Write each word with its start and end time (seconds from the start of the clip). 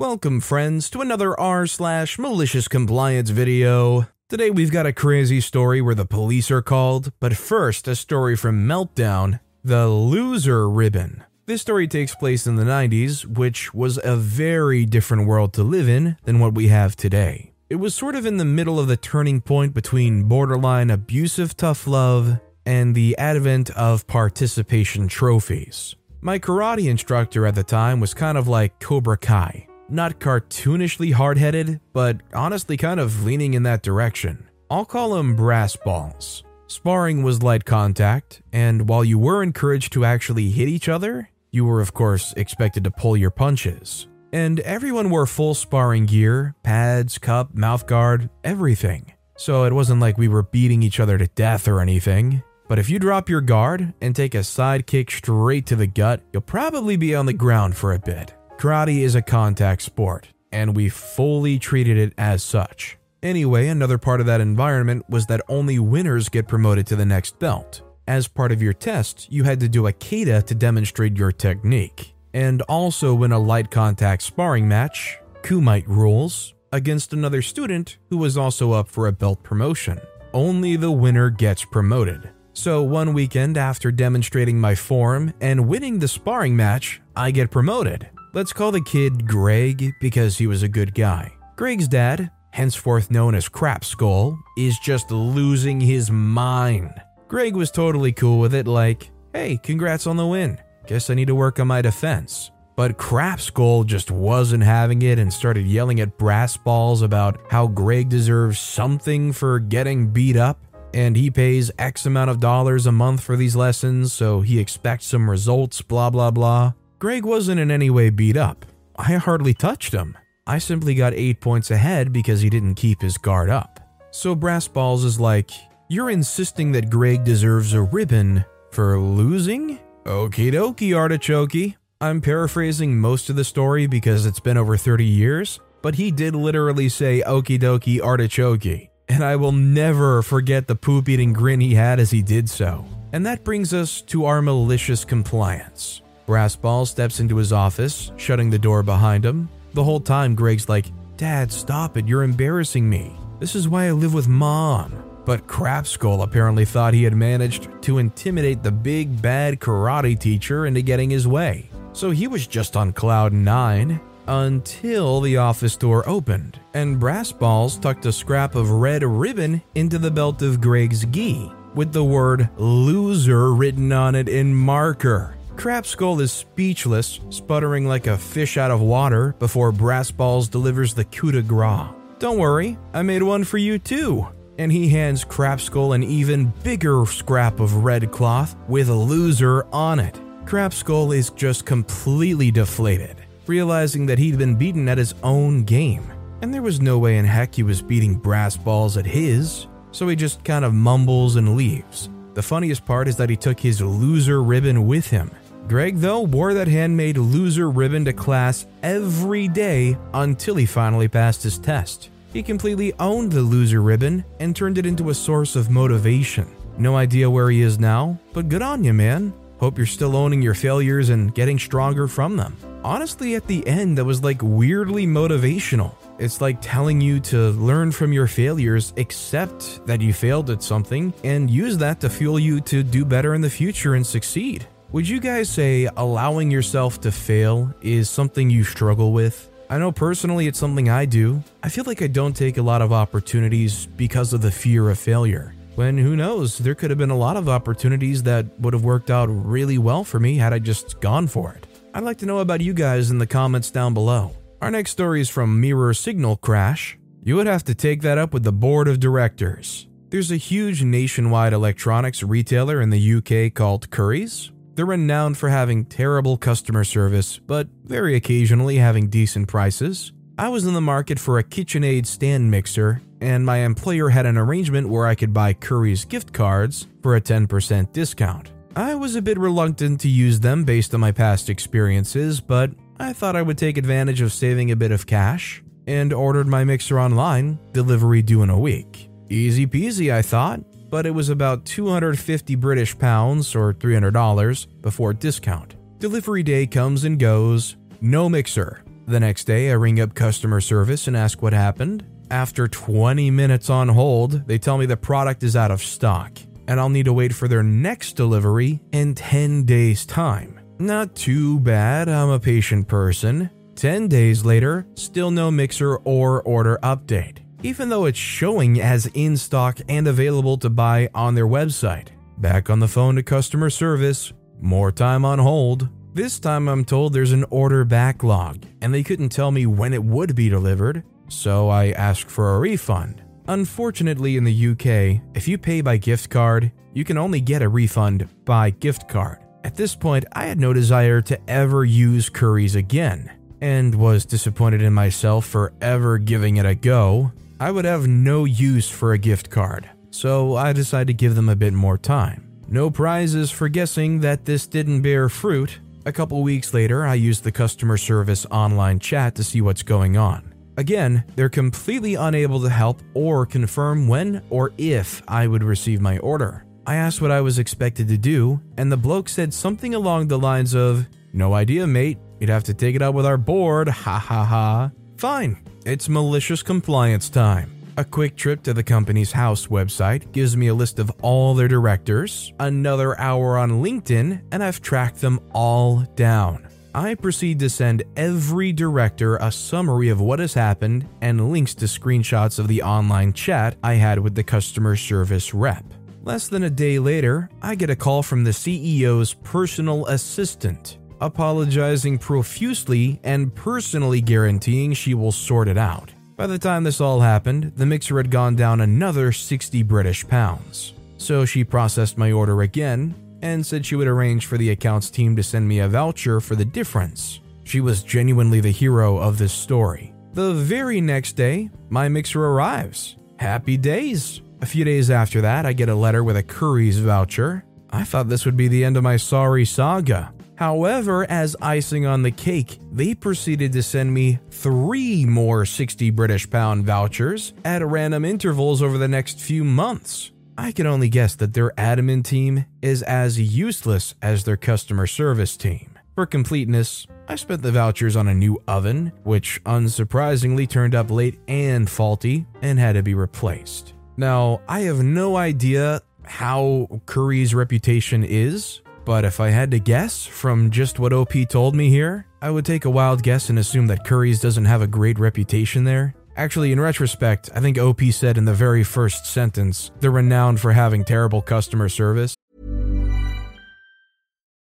Welcome, 0.00 0.40
friends, 0.40 0.90
to 0.90 1.02
another 1.02 1.38
r 1.38 1.68
slash 1.68 2.18
malicious 2.18 2.66
compliance 2.66 3.30
video. 3.30 4.08
Today 4.28 4.50
we've 4.50 4.72
got 4.72 4.86
a 4.86 4.92
crazy 4.92 5.40
story 5.40 5.80
where 5.80 5.94
the 5.94 6.04
police 6.04 6.50
are 6.50 6.62
called, 6.62 7.12
but 7.20 7.36
first, 7.36 7.86
a 7.86 7.94
story 7.94 8.34
from 8.34 8.66
Meltdown 8.66 9.38
the 9.62 9.86
loser 9.86 10.68
ribbon. 10.68 11.22
This 11.46 11.62
story 11.62 11.86
takes 11.86 12.12
place 12.12 12.44
in 12.44 12.56
the 12.56 12.64
90s, 12.64 13.24
which 13.24 13.72
was 13.72 14.00
a 14.02 14.16
very 14.16 14.84
different 14.84 15.28
world 15.28 15.52
to 15.52 15.62
live 15.62 15.88
in 15.88 16.16
than 16.24 16.40
what 16.40 16.54
we 16.54 16.66
have 16.68 16.96
today. 16.96 17.52
It 17.70 17.76
was 17.76 17.94
sort 17.94 18.16
of 18.16 18.26
in 18.26 18.38
the 18.38 18.44
middle 18.44 18.80
of 18.80 18.88
the 18.88 18.96
turning 18.96 19.40
point 19.40 19.74
between 19.74 20.24
borderline 20.24 20.90
abusive 20.90 21.56
tough 21.56 21.86
love 21.86 22.40
and 22.66 22.96
the 22.96 23.16
advent 23.16 23.70
of 23.70 24.08
participation 24.08 25.06
trophies. 25.06 25.94
My 26.20 26.40
karate 26.40 26.90
instructor 26.90 27.46
at 27.46 27.54
the 27.54 27.62
time 27.62 28.00
was 28.00 28.12
kind 28.12 28.36
of 28.36 28.48
like 28.48 28.80
Cobra 28.80 29.16
Kai. 29.16 29.68
Not 29.88 30.18
cartoonishly 30.18 31.12
hard 31.12 31.38
headed, 31.38 31.80
but 31.92 32.20
honestly 32.32 32.76
kind 32.76 32.98
of 32.98 33.24
leaning 33.24 33.54
in 33.54 33.64
that 33.64 33.82
direction. 33.82 34.48
I'll 34.70 34.84
call 34.84 35.16
him 35.16 35.36
brass 35.36 35.76
balls. 35.76 36.42
Sparring 36.66 37.22
was 37.22 37.42
light 37.42 37.64
contact, 37.64 38.42
and 38.52 38.88
while 38.88 39.04
you 39.04 39.18
were 39.18 39.42
encouraged 39.42 39.92
to 39.92 40.04
actually 40.04 40.50
hit 40.50 40.68
each 40.68 40.88
other, 40.88 41.28
you 41.52 41.64
were, 41.64 41.80
of 41.80 41.94
course, 41.94 42.32
expected 42.36 42.82
to 42.84 42.90
pull 42.90 43.16
your 43.16 43.30
punches. 43.30 44.08
And 44.32 44.58
everyone 44.60 45.10
wore 45.10 45.26
full 45.26 45.54
sparring 45.54 46.06
gear 46.06 46.56
pads, 46.62 47.18
cup, 47.18 47.54
mouthguard, 47.54 48.30
everything. 48.42 49.12
So 49.36 49.64
it 49.64 49.72
wasn't 49.72 50.00
like 50.00 50.18
we 50.18 50.28
were 50.28 50.42
beating 50.42 50.82
each 50.82 50.98
other 50.98 51.18
to 51.18 51.26
death 51.28 51.68
or 51.68 51.80
anything. 51.80 52.42
But 52.66 52.78
if 52.78 52.88
you 52.88 52.98
drop 52.98 53.28
your 53.28 53.42
guard 53.42 53.92
and 54.00 54.16
take 54.16 54.34
a 54.34 54.42
side 54.42 54.86
kick 54.86 55.10
straight 55.10 55.66
to 55.66 55.76
the 55.76 55.86
gut, 55.86 56.22
you'll 56.32 56.42
probably 56.42 56.96
be 56.96 57.14
on 57.14 57.26
the 57.26 57.32
ground 57.32 57.76
for 57.76 57.92
a 57.92 57.98
bit. 57.98 58.34
Karate 58.58 59.00
is 59.00 59.14
a 59.14 59.22
contact 59.22 59.82
sport, 59.82 60.28
and 60.52 60.76
we 60.76 60.88
fully 60.88 61.58
treated 61.58 61.98
it 61.98 62.14
as 62.16 62.42
such. 62.42 62.96
Anyway, 63.22 63.68
another 63.68 63.98
part 63.98 64.20
of 64.20 64.26
that 64.26 64.40
environment 64.40 65.04
was 65.08 65.26
that 65.26 65.40
only 65.48 65.78
winners 65.78 66.28
get 66.28 66.46
promoted 66.46 66.86
to 66.86 66.96
the 66.96 67.06
next 67.06 67.38
belt. 67.38 67.82
As 68.06 68.28
part 68.28 68.52
of 68.52 68.62
your 68.62 68.72
test, 68.72 69.30
you 69.30 69.44
had 69.44 69.60
to 69.60 69.68
do 69.68 69.86
a 69.86 69.92
kata 69.92 70.42
to 70.42 70.54
demonstrate 70.54 71.16
your 71.16 71.32
technique, 71.32 72.14
and 72.32 72.62
also 72.62 73.14
win 73.14 73.32
a 73.32 73.38
light 73.38 73.70
contact 73.70 74.22
sparring 74.22 74.68
match, 74.68 75.18
Kumite 75.42 75.88
rules, 75.88 76.54
against 76.72 77.12
another 77.12 77.42
student 77.42 77.98
who 78.10 78.18
was 78.18 78.36
also 78.36 78.72
up 78.72 78.88
for 78.88 79.06
a 79.06 79.12
belt 79.12 79.42
promotion. 79.42 80.00
Only 80.32 80.76
the 80.76 80.90
winner 80.90 81.30
gets 81.30 81.64
promoted. 81.64 82.30
So, 82.52 82.82
one 82.82 83.14
weekend 83.14 83.56
after 83.56 83.90
demonstrating 83.90 84.60
my 84.60 84.74
form 84.74 85.32
and 85.40 85.66
winning 85.66 85.98
the 85.98 86.08
sparring 86.08 86.54
match, 86.54 87.00
I 87.16 87.30
get 87.30 87.50
promoted. 87.50 88.08
Let's 88.34 88.52
call 88.52 88.72
the 88.72 88.80
kid 88.80 89.28
Greg 89.28 89.94
because 90.00 90.36
he 90.36 90.48
was 90.48 90.64
a 90.64 90.68
good 90.68 90.92
guy. 90.92 91.32
Greg's 91.54 91.86
dad, 91.86 92.32
henceforth 92.50 93.08
known 93.08 93.32
as 93.36 93.48
Crap 93.48 93.84
Skull, 93.84 94.36
is 94.58 94.76
just 94.80 95.12
losing 95.12 95.80
his 95.80 96.10
mind. 96.10 96.90
Greg 97.28 97.54
was 97.54 97.70
totally 97.70 98.10
cool 98.10 98.40
with 98.40 98.52
it, 98.52 98.66
like, 98.66 99.12
hey, 99.32 99.56
congrats 99.62 100.08
on 100.08 100.16
the 100.16 100.26
win. 100.26 100.58
Guess 100.88 101.10
I 101.10 101.14
need 101.14 101.28
to 101.28 101.34
work 101.36 101.60
on 101.60 101.68
my 101.68 101.80
defense. 101.80 102.50
But 102.74 102.98
Crap 102.98 103.40
Skull 103.40 103.84
just 103.84 104.10
wasn't 104.10 104.64
having 104.64 105.02
it 105.02 105.20
and 105.20 105.32
started 105.32 105.64
yelling 105.64 106.00
at 106.00 106.18
Brass 106.18 106.56
Balls 106.56 107.02
about 107.02 107.38
how 107.50 107.68
Greg 107.68 108.08
deserves 108.08 108.58
something 108.58 109.32
for 109.32 109.60
getting 109.60 110.08
beat 110.08 110.36
up, 110.36 110.58
and 110.92 111.16
he 111.16 111.30
pays 111.30 111.70
X 111.78 112.04
amount 112.04 112.30
of 112.30 112.40
dollars 112.40 112.86
a 112.86 112.92
month 112.92 113.20
for 113.20 113.36
these 113.36 113.54
lessons, 113.54 114.12
so 114.12 114.40
he 114.40 114.58
expects 114.58 115.06
some 115.06 115.30
results, 115.30 115.82
blah 115.82 116.10
blah 116.10 116.32
blah. 116.32 116.72
Greg 117.04 117.26
wasn't 117.26 117.60
in 117.60 117.70
any 117.70 117.90
way 117.90 118.08
beat 118.08 118.34
up. 118.34 118.64
I 118.96 119.12
hardly 119.16 119.52
touched 119.52 119.92
him. 119.92 120.16
I 120.46 120.56
simply 120.56 120.94
got 120.94 121.12
8 121.12 121.38
points 121.38 121.70
ahead 121.70 122.14
because 122.14 122.40
he 122.40 122.48
didn't 122.48 122.76
keep 122.76 123.02
his 123.02 123.18
guard 123.18 123.50
up. 123.50 123.78
So 124.10 124.34
Brass 124.34 124.66
Balls 124.68 125.04
is 125.04 125.20
like, 125.20 125.50
You're 125.90 126.08
insisting 126.08 126.72
that 126.72 126.88
Greg 126.88 127.22
deserves 127.22 127.74
a 127.74 127.82
ribbon 127.82 128.46
for 128.70 128.98
losing? 128.98 129.80
Okie 130.06 130.50
dokie, 130.50 130.96
artichoke. 130.96 131.76
I'm 132.00 132.22
paraphrasing 132.22 132.98
most 132.98 133.28
of 133.28 133.36
the 133.36 133.44
story 133.44 133.86
because 133.86 134.24
it's 134.24 134.40
been 134.40 134.56
over 134.56 134.78
30 134.78 135.04
years, 135.04 135.60
but 135.82 135.96
he 135.96 136.10
did 136.10 136.34
literally 136.34 136.88
say 136.88 137.22
okie 137.26 137.60
dokie 137.60 138.02
artichoke, 138.02 138.88
and 139.10 139.22
I 139.22 139.36
will 139.36 139.52
never 139.52 140.22
forget 140.22 140.68
the 140.68 140.74
poop 140.74 141.10
eating 141.10 141.34
grin 141.34 141.60
he 141.60 141.74
had 141.74 142.00
as 142.00 142.12
he 142.12 142.22
did 142.22 142.48
so. 142.48 142.86
And 143.12 143.26
that 143.26 143.44
brings 143.44 143.74
us 143.74 144.00
to 144.00 144.24
our 144.24 144.40
malicious 144.40 145.04
compliance. 145.04 146.00
Brassball 146.26 146.86
steps 146.86 147.20
into 147.20 147.36
his 147.36 147.52
office, 147.52 148.10
shutting 148.16 148.50
the 148.50 148.58
door 148.58 148.82
behind 148.82 149.24
him. 149.24 149.48
The 149.74 149.84
whole 149.84 150.00
time, 150.00 150.34
Greg's 150.34 150.68
like, 150.68 150.86
Dad, 151.16 151.52
stop 151.52 151.96
it, 151.96 152.08
you're 152.08 152.22
embarrassing 152.22 152.88
me. 152.88 153.16
This 153.40 153.54
is 153.54 153.68
why 153.68 153.86
I 153.86 153.92
live 153.92 154.14
with 154.14 154.28
mom. 154.28 155.04
But 155.24 155.46
Crapskull 155.46 156.22
apparently 156.22 156.64
thought 156.64 156.94
he 156.94 157.04
had 157.04 157.14
managed 157.14 157.68
to 157.82 157.98
intimidate 157.98 158.62
the 158.62 158.72
big 158.72 159.20
bad 159.20 159.60
karate 159.60 160.18
teacher 160.18 160.66
into 160.66 160.82
getting 160.82 161.10
his 161.10 161.26
way. 161.26 161.70
So 161.92 162.10
he 162.10 162.26
was 162.26 162.46
just 162.46 162.76
on 162.76 162.92
cloud 162.92 163.32
nine 163.32 164.00
until 164.26 165.20
the 165.20 165.36
office 165.36 165.76
door 165.76 166.08
opened 166.08 166.58
and 166.72 166.98
Brass 166.98 167.30
Balls 167.30 167.76
tucked 167.76 168.06
a 168.06 168.12
scrap 168.12 168.54
of 168.54 168.70
red 168.70 169.04
ribbon 169.04 169.62
into 169.74 169.98
the 169.98 170.10
belt 170.10 170.42
of 170.42 170.60
Greg's 170.60 171.04
gi 171.04 171.50
with 171.74 171.92
the 171.92 172.04
word 172.04 172.48
loser 172.56 173.52
written 173.52 173.92
on 173.92 174.14
it 174.14 174.28
in 174.28 174.54
marker. 174.54 175.36
Crapskull 175.56 176.20
is 176.20 176.30
speechless, 176.30 177.20
sputtering 177.30 177.86
like 177.86 178.06
a 178.06 178.18
fish 178.18 178.58
out 178.58 178.70
of 178.70 178.82
water 178.82 179.34
before 179.38 179.72
Brass 179.72 180.10
Balls 180.10 180.48
delivers 180.48 180.92
the 180.92 181.04
coup 181.04 181.32
de 181.32 181.40
grace. 181.40 181.88
Don't 182.18 182.38
worry, 182.38 182.76
I 182.92 183.02
made 183.02 183.22
one 183.22 183.44
for 183.44 183.56
you 183.56 183.78
too. 183.78 184.26
And 184.58 184.70
he 184.70 184.88
hands 184.88 185.24
Crapskull 185.24 185.94
an 185.94 186.02
even 186.02 186.52
bigger 186.62 187.06
scrap 187.06 187.60
of 187.60 187.84
red 187.84 188.12
cloth 188.12 188.54
with 188.68 188.90
a 188.90 188.94
loser 188.94 189.64
on 189.72 190.00
it. 190.00 190.20
Crapskull 190.44 191.16
is 191.16 191.30
just 191.30 191.64
completely 191.64 192.50
deflated, 192.50 193.16
realizing 193.46 194.04
that 194.06 194.18
he'd 194.18 194.36
been 194.36 194.56
beaten 194.56 194.88
at 194.88 194.98
his 194.98 195.14
own 195.22 195.64
game. 195.64 196.12
And 196.42 196.52
there 196.52 196.62
was 196.62 196.82
no 196.82 196.98
way 196.98 197.16
in 197.16 197.24
heck 197.24 197.54
he 197.54 197.62
was 197.62 197.80
beating 197.80 198.16
Brass 198.16 198.56
Balls 198.56 198.98
at 198.98 199.06
his, 199.06 199.66
so 199.92 200.08
he 200.08 200.16
just 200.16 200.44
kind 200.44 200.64
of 200.64 200.74
mumbles 200.74 201.36
and 201.36 201.56
leaves. 201.56 202.10
The 202.34 202.42
funniest 202.42 202.84
part 202.84 203.08
is 203.08 203.16
that 203.16 203.30
he 203.30 203.36
took 203.36 203.58
his 203.58 203.80
loser 203.80 204.42
ribbon 204.42 204.86
with 204.86 205.06
him 205.06 205.30
Greg, 205.66 205.96
though, 205.98 206.20
wore 206.20 206.54
that 206.54 206.68
handmade 206.68 207.16
loser 207.16 207.70
ribbon 207.70 208.04
to 208.04 208.12
class 208.12 208.66
every 208.82 209.48
day 209.48 209.96
until 210.12 210.56
he 210.56 210.66
finally 210.66 211.08
passed 211.08 211.42
his 211.42 211.58
test. 211.58 212.10
He 212.32 212.42
completely 212.42 212.92
owned 212.98 213.32
the 213.32 213.40
loser 213.40 213.80
ribbon 213.80 214.24
and 214.40 214.54
turned 214.54 214.76
it 214.76 214.86
into 214.86 215.10
a 215.10 215.14
source 215.14 215.56
of 215.56 215.70
motivation. 215.70 216.54
No 216.76 216.96
idea 216.96 217.30
where 217.30 217.48
he 217.48 217.62
is 217.62 217.78
now, 217.78 218.18
but 218.32 218.48
good 218.48 218.60
on 218.60 218.84
you, 218.84 218.92
man. 218.92 219.32
Hope 219.60 219.78
you're 219.78 219.86
still 219.86 220.16
owning 220.16 220.42
your 220.42 220.54
failures 220.54 221.08
and 221.08 221.34
getting 221.34 221.58
stronger 221.58 222.08
from 222.08 222.36
them. 222.36 222.56
Honestly, 222.82 223.34
at 223.34 223.46
the 223.46 223.66
end, 223.66 223.96
that 223.96 224.04
was 224.04 224.22
like 224.22 224.42
weirdly 224.42 225.06
motivational. 225.06 225.94
It's 226.18 226.40
like 226.40 226.58
telling 226.60 227.00
you 227.00 227.20
to 227.20 227.50
learn 227.52 227.90
from 227.90 228.12
your 228.12 228.26
failures, 228.26 228.92
accept 228.96 229.86
that 229.86 230.00
you 230.00 230.12
failed 230.12 230.50
at 230.50 230.62
something, 230.62 231.14
and 231.24 231.50
use 231.50 231.78
that 231.78 232.00
to 232.00 232.10
fuel 232.10 232.38
you 232.38 232.60
to 232.62 232.82
do 232.82 233.04
better 233.04 233.34
in 233.34 233.40
the 233.40 233.48
future 233.48 233.94
and 233.94 234.06
succeed. 234.06 234.66
Would 234.94 235.08
you 235.08 235.18
guys 235.18 235.48
say 235.48 235.88
allowing 235.96 236.52
yourself 236.52 237.00
to 237.00 237.10
fail 237.10 237.74
is 237.82 238.08
something 238.08 238.48
you 238.48 238.62
struggle 238.62 239.12
with? 239.12 239.50
I 239.68 239.78
know 239.78 239.90
personally 239.90 240.46
it's 240.46 240.60
something 240.60 240.88
I 240.88 241.04
do. 241.04 241.42
I 241.64 241.68
feel 241.68 241.82
like 241.84 242.00
I 242.00 242.06
don't 242.06 242.32
take 242.36 242.58
a 242.58 242.62
lot 242.62 242.80
of 242.80 242.92
opportunities 242.92 243.86
because 243.86 244.32
of 244.32 244.40
the 244.40 244.52
fear 244.52 244.88
of 244.90 244.96
failure. 245.00 245.52
When 245.74 245.98
who 245.98 246.14
knows, 246.14 246.58
there 246.58 246.76
could 246.76 246.90
have 246.90 246.98
been 246.98 247.10
a 247.10 247.18
lot 247.18 247.36
of 247.36 247.48
opportunities 247.48 248.22
that 248.22 248.46
would 248.60 248.72
have 248.72 248.84
worked 248.84 249.10
out 249.10 249.26
really 249.26 249.78
well 249.78 250.04
for 250.04 250.20
me 250.20 250.36
had 250.36 250.52
I 250.52 250.60
just 250.60 251.00
gone 251.00 251.26
for 251.26 251.52
it. 251.54 251.66
I'd 251.92 252.04
like 252.04 252.18
to 252.18 252.26
know 252.26 252.38
about 252.38 252.60
you 252.60 252.72
guys 252.72 253.10
in 253.10 253.18
the 253.18 253.26
comments 253.26 253.72
down 253.72 253.94
below. 253.94 254.30
Our 254.62 254.70
next 254.70 254.92
story 254.92 255.20
is 255.20 255.28
from 255.28 255.60
Mirror 255.60 255.94
Signal 255.94 256.36
Crash. 256.36 256.96
You 257.24 257.34
would 257.34 257.48
have 257.48 257.64
to 257.64 257.74
take 257.74 258.02
that 258.02 258.16
up 258.16 258.32
with 258.32 258.44
the 258.44 258.52
board 258.52 258.86
of 258.86 259.00
directors. 259.00 259.88
There's 260.10 260.30
a 260.30 260.36
huge 260.36 260.84
nationwide 260.84 261.52
electronics 261.52 262.22
retailer 262.22 262.80
in 262.80 262.90
the 262.90 263.14
UK 263.14 263.52
called 263.52 263.90
Curry's, 263.90 264.52
They're 264.74 264.86
renowned 264.86 265.38
for 265.38 265.48
having 265.48 265.84
terrible 265.84 266.36
customer 266.36 266.84
service, 266.84 267.38
but 267.38 267.68
very 267.84 268.16
occasionally 268.16 268.76
having 268.76 269.08
decent 269.08 269.46
prices. 269.46 270.12
I 270.36 270.48
was 270.48 270.66
in 270.66 270.74
the 270.74 270.80
market 270.80 271.20
for 271.20 271.38
a 271.38 271.44
KitchenAid 271.44 272.06
stand 272.06 272.50
mixer, 272.50 273.00
and 273.20 273.46
my 273.46 273.58
employer 273.58 274.08
had 274.08 274.26
an 274.26 274.36
arrangement 274.36 274.88
where 274.88 275.06
I 275.06 275.14
could 275.14 275.32
buy 275.32 275.52
Curry's 275.52 276.04
gift 276.04 276.32
cards 276.32 276.88
for 277.02 277.14
a 277.14 277.20
10% 277.20 277.92
discount. 277.92 278.50
I 278.74 278.96
was 278.96 279.14
a 279.14 279.22
bit 279.22 279.38
reluctant 279.38 280.00
to 280.00 280.08
use 280.08 280.40
them 280.40 280.64
based 280.64 280.92
on 280.92 281.00
my 281.00 281.12
past 281.12 281.48
experiences, 281.48 282.40
but 282.40 282.72
I 282.98 283.12
thought 283.12 283.36
I 283.36 283.42
would 283.42 283.58
take 283.58 283.78
advantage 283.78 284.20
of 284.20 284.32
saving 284.32 284.72
a 284.72 284.76
bit 284.76 284.90
of 284.90 285.06
cash 285.06 285.62
and 285.86 286.12
ordered 286.12 286.48
my 286.48 286.64
mixer 286.64 286.98
online, 286.98 287.60
delivery 287.70 288.22
due 288.22 288.42
in 288.42 288.50
a 288.50 288.58
week. 288.58 289.08
Easy 289.30 289.66
peasy, 289.66 290.12
I 290.12 290.22
thought, 290.22 290.60
but 290.94 291.06
it 291.06 291.10
was 291.10 291.28
about 291.28 291.64
250 291.64 292.54
British 292.54 292.96
pounds 292.96 293.56
or 293.56 293.74
$300 293.74 294.80
before 294.80 295.12
discount. 295.12 295.74
Delivery 295.98 296.44
day 296.44 296.68
comes 296.68 297.02
and 297.02 297.18
goes, 297.18 297.74
no 298.00 298.28
mixer. 298.28 298.84
The 299.08 299.18
next 299.18 299.42
day, 299.42 299.70
I 299.70 299.72
ring 299.72 299.98
up 299.98 300.14
customer 300.14 300.60
service 300.60 301.08
and 301.08 301.16
ask 301.16 301.42
what 301.42 301.52
happened. 301.52 302.06
After 302.30 302.68
20 302.68 303.28
minutes 303.32 303.70
on 303.70 303.88
hold, 303.88 304.46
they 304.46 304.56
tell 304.56 304.78
me 304.78 304.86
the 304.86 304.96
product 304.96 305.42
is 305.42 305.56
out 305.56 305.72
of 305.72 305.82
stock 305.82 306.38
and 306.68 306.78
I'll 306.78 306.88
need 306.88 307.06
to 307.06 307.12
wait 307.12 307.34
for 307.34 307.48
their 307.48 307.64
next 307.64 308.12
delivery 308.12 308.78
in 308.92 309.16
10 309.16 309.64
days' 309.64 310.06
time. 310.06 310.60
Not 310.78 311.16
too 311.16 311.58
bad, 311.58 312.08
I'm 312.08 312.30
a 312.30 312.38
patient 312.38 312.86
person. 312.86 313.50
10 313.74 314.06
days 314.06 314.44
later, 314.44 314.86
still 314.94 315.32
no 315.32 315.50
mixer 315.50 315.96
or 315.96 316.40
order 316.42 316.78
update, 316.84 317.38
even 317.64 317.88
though 317.88 318.04
it's 318.04 318.18
showing 318.18 318.78
as 318.78 319.06
in 319.14 319.36
stock 319.38 319.80
and 319.88 320.06
available 320.06 320.58
to 320.58 320.68
buy 320.68 321.08
on 321.14 321.34
their 321.34 321.46
website. 321.46 322.08
Back 322.36 322.68
on 322.68 322.78
the 322.78 322.86
phone 322.86 323.16
to 323.16 323.22
customer 323.22 323.70
service, 323.70 324.34
more 324.60 324.92
time 324.92 325.24
on 325.24 325.38
hold. 325.38 325.88
This 326.12 326.38
time 326.38 326.68
I'm 326.68 326.84
told 326.84 327.12
there's 327.14 327.32
an 327.32 327.46
order 327.48 327.84
backlog 327.84 328.66
and 328.82 328.92
they 328.92 329.02
couldn't 329.02 329.30
tell 329.30 329.50
me 329.50 329.64
when 329.64 329.94
it 329.94 330.04
would 330.04 330.36
be 330.36 330.50
delivered, 330.50 331.04
so 331.28 331.70
I 331.70 331.92
asked 331.92 332.30
for 332.30 332.54
a 332.54 332.60
refund. 332.60 333.22
Unfortunately, 333.48 334.36
in 334.36 334.44
the 334.44 334.68
UK, 334.68 335.22
if 335.34 335.48
you 335.48 335.56
pay 335.56 335.80
by 335.80 335.96
gift 335.96 336.28
card, 336.28 336.70
you 336.92 337.02
can 337.02 337.16
only 337.16 337.40
get 337.40 337.62
a 337.62 337.68
refund 337.68 338.28
by 338.44 338.70
gift 338.70 339.08
card. 339.08 339.38
At 339.64 339.74
this 339.74 339.94
point, 339.94 340.26
I 340.32 340.44
had 340.44 340.60
no 340.60 340.74
desire 340.74 341.22
to 341.22 341.50
ever 341.50 341.84
use 341.84 342.28
Curry's 342.28 342.74
again, 342.74 343.30
and 343.62 343.94
was 343.94 344.26
disappointed 344.26 344.82
in 344.82 344.92
myself 344.92 345.46
for 345.46 345.72
ever 345.80 346.18
giving 346.18 346.58
it 346.58 346.66
a 346.66 346.74
go. 346.74 347.32
I 347.64 347.70
would 347.70 347.86
have 347.86 348.06
no 348.06 348.44
use 348.44 348.90
for 348.90 349.14
a 349.14 349.18
gift 349.18 349.48
card, 349.48 349.88
so 350.10 350.54
I 350.54 350.74
decided 350.74 351.06
to 351.06 351.14
give 351.14 351.34
them 351.34 351.48
a 351.48 351.56
bit 351.56 351.72
more 351.72 351.96
time. 351.96 352.46
No 352.68 352.90
prizes 352.90 353.50
for 353.50 353.70
guessing 353.70 354.20
that 354.20 354.44
this 354.44 354.66
didn't 354.66 355.00
bear 355.00 355.30
fruit. 355.30 355.80
A 356.04 356.12
couple 356.12 356.42
weeks 356.42 356.74
later, 356.74 357.06
I 357.06 357.14
used 357.14 357.42
the 357.42 357.50
customer 357.50 357.96
service 357.96 358.44
online 358.50 358.98
chat 358.98 359.34
to 359.36 359.42
see 359.42 359.62
what's 359.62 359.82
going 359.82 360.18
on. 360.18 360.52
Again, 360.76 361.24
they're 361.36 361.48
completely 361.48 362.16
unable 362.16 362.60
to 362.60 362.68
help 362.68 363.00
or 363.14 363.46
confirm 363.46 364.08
when 364.08 364.42
or 364.50 364.72
if 364.76 365.22
I 365.26 365.46
would 365.46 365.62
receive 365.62 366.02
my 366.02 366.18
order. 366.18 366.66
I 366.86 366.96
asked 366.96 367.22
what 367.22 367.30
I 367.30 367.40
was 367.40 367.58
expected 367.58 368.08
to 368.08 368.18
do, 368.18 368.60
and 368.76 368.92
the 368.92 368.98
bloke 368.98 369.30
said 369.30 369.54
something 369.54 369.94
along 369.94 370.28
the 370.28 370.38
lines 370.38 370.74
of, 370.74 371.08
No 371.32 371.54
idea, 371.54 371.86
mate. 371.86 372.18
You'd 372.40 372.50
have 372.50 372.64
to 372.64 372.74
take 372.74 372.94
it 372.94 373.00
up 373.00 373.14
with 373.14 373.24
our 373.24 373.38
board, 373.38 373.88
ha 373.88 374.18
ha 374.18 374.44
ha. 374.44 374.90
Fine, 375.16 375.56
it's 375.84 376.08
malicious 376.08 376.62
compliance 376.62 377.28
time. 377.28 377.70
A 377.96 378.04
quick 378.04 378.36
trip 378.36 378.62
to 378.64 378.74
the 378.74 378.82
Companies 378.82 379.30
House 379.30 379.68
website 379.68 380.32
gives 380.32 380.56
me 380.56 380.66
a 380.66 380.74
list 380.74 380.98
of 380.98 381.12
all 381.22 381.54
their 381.54 381.68
directors, 381.68 382.52
another 382.58 383.18
hour 383.20 383.56
on 383.56 383.82
LinkedIn, 383.82 384.42
and 384.50 384.64
I've 384.64 384.82
tracked 384.82 385.20
them 385.20 385.38
all 385.52 386.00
down. 386.16 386.66
I 386.94 387.14
proceed 387.14 387.58
to 387.60 387.70
send 387.70 388.04
every 388.16 388.72
director 388.72 389.36
a 389.36 389.52
summary 389.52 390.08
of 390.08 390.20
what 390.20 390.38
has 390.38 390.54
happened 390.54 391.08
and 391.20 391.50
links 391.52 391.74
to 391.76 391.86
screenshots 391.86 392.58
of 392.58 392.68
the 392.68 392.82
online 392.82 393.32
chat 393.32 393.76
I 393.82 393.94
had 393.94 394.18
with 394.18 394.34
the 394.34 394.44
customer 394.44 394.96
service 394.96 395.52
rep. 395.52 395.84
Less 396.22 396.48
than 396.48 396.62
a 396.62 396.70
day 396.70 396.98
later, 396.98 397.50
I 397.60 397.74
get 397.74 397.90
a 397.90 397.96
call 397.96 398.22
from 398.22 398.44
the 398.44 398.50
CEO's 398.50 399.34
personal 399.34 400.06
assistant, 400.06 400.98
apologizing 401.24 402.18
profusely 402.18 403.18
and 403.24 403.54
personally 403.54 404.20
guaranteeing 404.20 404.92
she 404.92 405.14
will 405.14 405.32
sort 405.32 405.68
it 405.68 405.78
out. 405.78 406.12
By 406.36 406.46
the 406.46 406.58
time 406.58 406.84
this 406.84 407.00
all 407.00 407.20
happened, 407.20 407.72
the 407.76 407.86
mixer 407.86 408.18
had 408.18 408.30
gone 408.30 408.56
down 408.56 408.82
another 408.82 409.32
60 409.32 409.82
British 409.84 410.28
pounds. 410.28 410.92
So 411.16 411.46
she 411.46 411.64
processed 411.64 412.18
my 412.18 412.30
order 412.30 412.60
again 412.60 413.14
and 413.40 413.64
said 413.64 413.86
she 413.86 413.96
would 413.96 414.06
arrange 414.06 414.44
for 414.44 414.58
the 414.58 414.70
accounts 414.70 415.10
team 415.10 415.34
to 415.36 415.42
send 415.42 415.66
me 415.66 415.78
a 415.78 415.88
voucher 415.88 416.40
for 416.40 416.56
the 416.56 416.64
difference. 416.64 417.40
She 417.64 417.80
was 417.80 418.02
genuinely 418.02 418.60
the 418.60 418.70
hero 418.70 419.16
of 419.16 419.38
this 419.38 419.52
story. 419.52 420.12
The 420.34 420.52
very 420.52 421.00
next 421.00 421.32
day, 421.32 421.70
my 421.88 422.06
mixer 422.08 422.44
arrives. 422.44 423.16
Happy 423.38 423.78
days! 423.78 424.42
A 424.60 424.66
few 424.66 424.84
days 424.84 425.10
after 425.10 425.40
that, 425.40 425.64
I 425.64 425.72
get 425.72 425.88
a 425.88 425.94
letter 425.94 426.22
with 426.22 426.36
a 426.36 426.42
Curry's 426.42 426.98
voucher. 426.98 427.64
I 427.88 428.04
thought 428.04 428.28
this 428.28 428.44
would 428.44 428.56
be 428.58 428.68
the 428.68 428.84
end 428.84 428.98
of 428.98 429.02
my 429.02 429.16
sorry 429.16 429.64
saga. 429.64 430.33
However, 430.56 431.28
as 431.28 431.56
icing 431.60 432.06
on 432.06 432.22
the 432.22 432.30
cake, 432.30 432.78
they 432.92 433.14
proceeded 433.14 433.72
to 433.72 433.82
send 433.82 434.14
me 434.14 434.38
three 434.50 435.24
more 435.26 435.66
60 435.66 436.10
British 436.10 436.48
pound 436.48 436.84
vouchers 436.84 437.52
at 437.64 437.84
random 437.84 438.24
intervals 438.24 438.82
over 438.82 438.98
the 438.98 439.08
next 439.08 439.40
few 439.40 439.64
months. 439.64 440.30
I 440.56 440.70
can 440.70 440.86
only 440.86 441.08
guess 441.08 441.34
that 441.36 441.54
their 441.54 441.70
admin 441.70 442.22
team 442.22 442.66
is 442.80 443.02
as 443.02 443.40
useless 443.40 444.14
as 444.22 444.44
their 444.44 444.56
customer 444.56 445.06
service 445.06 445.56
team. 445.56 445.98
For 446.14 446.26
completeness, 446.26 447.08
I 447.26 447.34
spent 447.34 447.62
the 447.62 447.72
vouchers 447.72 448.14
on 448.14 448.28
a 448.28 448.34
new 448.34 448.62
oven, 448.68 449.10
which 449.24 449.60
unsurprisingly 449.64 450.68
turned 450.68 450.94
up 450.94 451.10
late 451.10 451.40
and 451.48 451.90
faulty 451.90 452.46
and 452.62 452.78
had 452.78 452.92
to 452.92 453.02
be 453.02 453.14
replaced. 453.14 453.94
Now, 454.16 454.60
I 454.68 454.80
have 454.82 455.02
no 455.02 455.36
idea 455.36 456.02
how 456.22 457.00
Curry's 457.06 457.52
reputation 457.52 458.22
is, 458.22 458.80
but 459.04 459.24
if 459.24 459.40
I 459.40 459.50
had 459.50 459.70
to 459.72 459.78
guess 459.78 460.24
from 460.24 460.70
just 460.70 460.98
what 460.98 461.12
OP 461.12 461.32
told 461.48 461.74
me 461.74 461.88
here, 461.88 462.26
I 462.40 462.50
would 462.50 462.64
take 462.64 462.84
a 462.84 462.90
wild 462.90 463.22
guess 463.22 463.50
and 463.50 463.58
assume 463.58 463.86
that 463.88 464.04
Curry's 464.04 464.40
doesn't 464.40 464.64
have 464.64 464.82
a 464.82 464.86
great 464.86 465.18
reputation 465.18 465.84
there. 465.84 466.14
Actually, 466.36 466.72
in 466.72 466.80
retrospect, 466.80 467.50
I 467.54 467.60
think 467.60 467.78
OP 467.78 468.02
said 468.10 468.38
in 468.38 468.44
the 468.44 468.54
very 468.54 468.82
first 468.82 469.26
sentence, 469.26 469.92
they're 470.00 470.10
renowned 470.10 470.60
for 470.60 470.72
having 470.72 471.04
terrible 471.04 471.42
customer 471.42 471.88
service. 471.88 472.34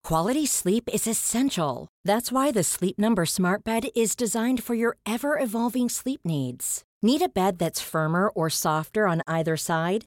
Quality 0.05 0.46
sleep 0.46 0.88
is 0.91 1.06
essential. 1.06 1.88
That's 2.02 2.32
why 2.32 2.50
the 2.50 2.62
Sleep 2.62 2.99
Number 2.99 3.26
Smart 3.26 3.62
Bed 3.62 3.88
is 3.94 4.17
designed 4.17 4.62
for 4.62 4.74
your 4.74 4.96
ever 5.05 5.39
evolving 5.39 5.91
sleep 5.91 6.20
needs. 6.24 6.82
Need 7.03 7.20
a 7.20 7.29
bed 7.29 7.58
that's 7.58 7.82
firmer 7.82 8.31
or 8.31 8.48
softer 8.48 9.06
on 9.06 9.20
either 9.27 9.56
side? 9.58 10.06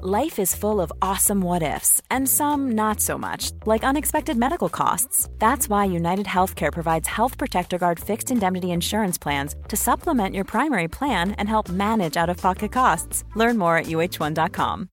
Life 0.00 0.38
is 0.38 0.54
full 0.54 0.80
of 0.80 0.92
awesome 1.02 1.40
what 1.40 1.60
ifs, 1.60 2.00
and 2.08 2.28
some 2.28 2.70
not 2.76 3.00
so 3.00 3.18
much, 3.18 3.50
like 3.66 3.82
unexpected 3.82 4.36
medical 4.36 4.68
costs. 4.68 5.28
That's 5.40 5.68
why 5.68 5.86
United 5.86 6.26
Healthcare 6.26 6.72
provides 6.72 7.08
Health 7.08 7.36
Protector 7.36 7.78
Guard 7.78 7.98
fixed 7.98 8.30
indemnity 8.30 8.70
insurance 8.70 9.18
plans 9.18 9.56
to 9.66 9.76
supplement 9.76 10.36
your 10.36 10.44
primary 10.44 10.86
plan 10.86 11.32
and 11.32 11.48
help 11.48 11.68
manage 11.68 12.16
out 12.16 12.30
of 12.30 12.36
pocket 12.36 12.70
costs. 12.70 13.24
Learn 13.34 13.58
more 13.58 13.76
at 13.76 13.86
uh1.com. 13.86 14.88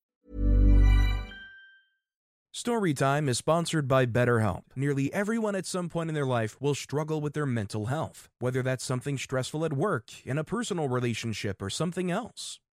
Storytime 2.51 3.29
is 3.29 3.37
sponsored 3.37 3.87
by 3.87 4.07
BetterHelp. 4.07 4.61
Nearly 4.75 5.13
everyone 5.13 5.53
at 5.53 5.67
some 5.67 5.87
point 5.87 6.09
in 6.09 6.15
their 6.15 6.25
life 6.25 6.59
will 6.59 6.73
struggle 6.73 7.21
with 7.21 7.33
their 7.33 7.45
mental 7.45 7.87
health, 7.87 8.29
whether 8.39 8.63
that's 8.63 8.83
something 8.83 9.19
stressful 9.19 9.65
at 9.65 9.73
work, 9.73 10.05
in 10.25 10.39
a 10.39 10.43
personal 10.43 10.89
relationship, 10.89 11.61
or 11.61 11.69
something 11.69 12.09
else. 12.09 12.59